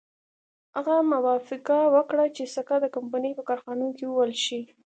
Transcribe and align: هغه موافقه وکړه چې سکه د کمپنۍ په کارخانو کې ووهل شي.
هغه 0.75 0.95
موافقه 1.11 1.79
وکړه 1.95 2.25
چې 2.35 2.43
سکه 2.55 2.75
د 2.81 2.85
کمپنۍ 2.95 3.31
په 3.35 3.43
کارخانو 3.49 3.87
کې 3.97 4.05
ووهل 4.07 4.33
شي. 4.45 4.61